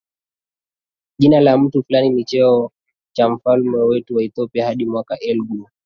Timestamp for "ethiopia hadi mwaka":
4.23-5.19